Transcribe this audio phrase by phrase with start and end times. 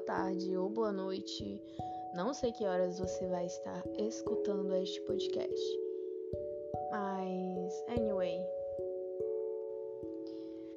[0.00, 1.58] tarde ou boa noite.
[2.14, 5.80] Não sei que horas você vai estar escutando este podcast.
[6.90, 8.38] Mas, anyway.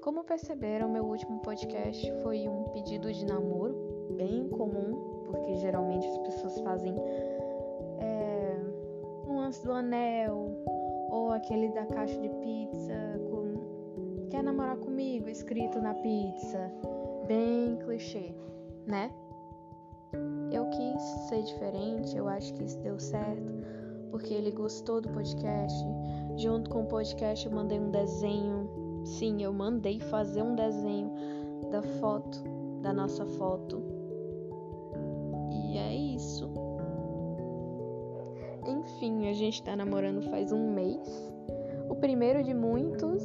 [0.00, 3.74] Como perceberam, meu último podcast foi um pedido de namoro,
[4.16, 6.94] bem comum, porque geralmente as pessoas fazem
[7.98, 8.56] é,
[9.26, 10.48] um lance do anel
[11.10, 16.72] ou aquele da caixa de pizza com quer namorar comigo escrito na pizza,
[17.26, 18.32] bem clichê,
[18.86, 19.10] né?
[20.50, 23.52] Eu quis ser diferente, eu acho que isso deu certo,
[24.10, 25.84] porque ele gostou do podcast.
[26.36, 28.70] Junto com o podcast eu mandei um desenho.
[29.04, 31.10] Sim, eu mandei fazer um desenho
[31.70, 32.42] da foto,
[32.82, 33.82] da nossa foto.
[35.50, 36.50] E é isso.
[38.66, 41.32] Enfim, a gente tá namorando faz um mês.
[41.88, 43.22] O primeiro de muitos.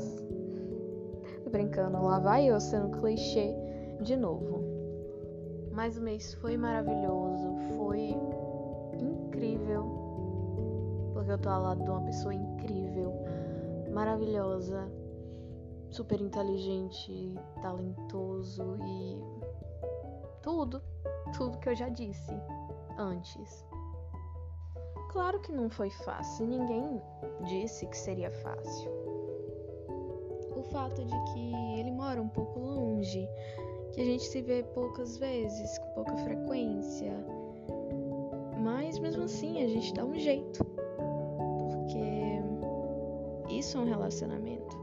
[1.43, 3.53] Tô brincando, lá vai eu sendo clichê
[4.01, 4.80] de novo.
[5.71, 8.15] Mas o mês foi maravilhoso, foi
[8.99, 9.85] incrível.
[11.13, 13.13] Porque eu tô ao lado de uma pessoa incrível,
[13.91, 14.91] maravilhosa,
[15.89, 19.21] super inteligente, talentoso e
[20.41, 20.81] tudo,
[21.37, 22.33] tudo que eu já disse
[22.97, 23.65] antes.
[25.11, 27.01] Claro que não foi fácil, ninguém
[27.43, 28.89] disse que seria fácil.
[30.55, 33.27] O fato de que ele mora um pouco longe,
[33.91, 37.13] que a gente se vê poucas vezes, com pouca frequência.
[38.63, 40.63] Mas mesmo assim a gente dá um jeito.
[41.59, 42.41] Porque
[43.53, 44.79] isso é um relacionamento.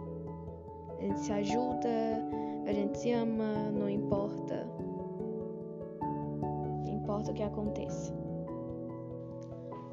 [0.99, 1.89] A gente se ajuda,
[2.67, 4.67] a gente se ama, não importa.
[6.85, 8.13] Não importa o que aconteça.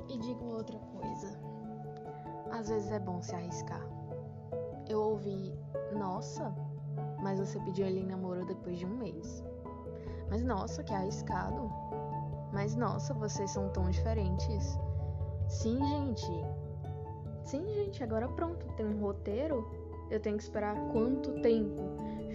[0.09, 1.39] E digo outra coisa.
[2.51, 3.87] Às vezes é bom se arriscar.
[4.87, 5.53] Eu ouvi,
[5.93, 6.53] nossa,
[7.25, 9.43] mas você pediu ele em namoro depois de um mês.
[10.29, 11.71] Mas nossa, que arriscado.
[12.53, 14.77] Mas nossa, vocês são tão diferentes.
[15.47, 16.31] Sim, gente.
[17.43, 19.67] Sim, gente, agora pronto, tem um roteiro.
[20.11, 21.81] Eu tenho que esperar quanto tempo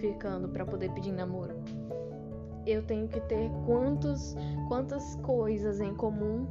[0.01, 1.55] ficando para poder pedir namoro?
[2.67, 4.35] Eu tenho que ter quantos
[4.67, 6.47] quantas coisas em comum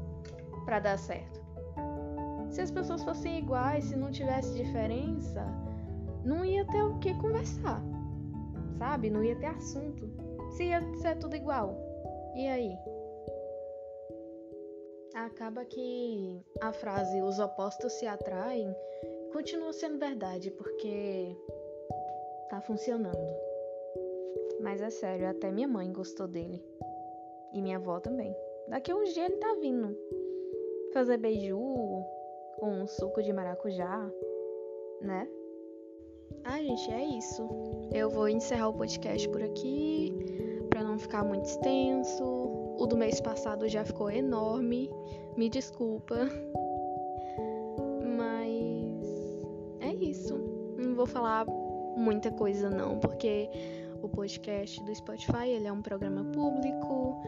[0.65, 1.43] para dar certo.
[2.49, 5.47] Se as pessoas fossem iguais, se não tivesse diferença,
[6.25, 7.83] não ia ter o que conversar,
[8.81, 9.11] sabe?
[9.11, 10.09] Não ia ter assunto.
[10.57, 11.77] Se ia ser tudo igual.
[12.35, 12.75] E aí?
[15.15, 18.75] Acaba que a frase os opostos se atraem
[19.35, 21.37] continua sendo verdade, porque
[22.49, 23.37] tá funcionando.
[24.63, 26.65] Mas é sério, até minha mãe gostou dele.
[27.53, 28.35] E minha avó também.
[28.69, 29.95] Daqui a uns dias ele tá vindo
[30.95, 31.59] fazer beiju
[32.59, 34.11] com um suco de maracujá,
[35.03, 35.29] né?
[36.45, 37.49] Ah, gente, é isso.
[37.93, 40.13] Eu vou encerrar o podcast por aqui,
[40.69, 42.25] para não ficar muito extenso.
[42.25, 44.91] O do mês passado já ficou enorme,
[45.37, 46.29] me desculpa.
[48.17, 49.41] Mas
[49.81, 50.39] é isso.
[50.79, 51.47] Não vou falar
[51.97, 53.51] muita coisa não, porque
[54.03, 57.21] o podcast do Spotify ele é um programa público.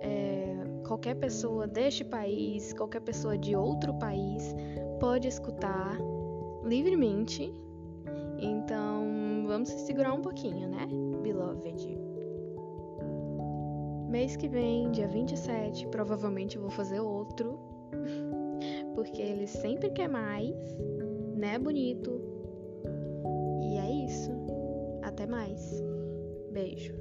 [0.00, 0.56] É,
[0.86, 4.54] qualquer pessoa deste país, qualquer pessoa de outro país
[4.98, 5.96] pode escutar
[6.64, 7.54] livremente.
[8.38, 10.86] Então, vamos se segurar um pouquinho, né,
[11.22, 11.98] beloved?
[14.08, 17.58] Mês que vem, dia 27, provavelmente eu vou fazer outro.
[18.94, 20.54] Porque ele sempre quer mais,
[21.36, 22.20] né, bonito?
[23.60, 24.30] E é isso.
[25.02, 25.82] Até mais.
[26.52, 26.94] Beijo.